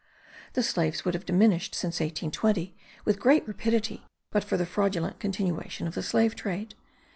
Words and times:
The 0.53 0.63
slaves 0.63 1.05
would 1.05 1.13
have 1.13 1.27
diminished, 1.27 1.75
since 1.75 1.99
1820, 1.99 2.75
with 3.05 3.19
great 3.19 3.47
rapidity, 3.47 4.03
but 4.31 4.43
for 4.43 4.57
the 4.57 4.65
fraudulent 4.65 5.19
continuation 5.19 5.85
of 5.85 5.93
the 5.93 6.01
slave 6.01 6.33
trade. 6.33 6.73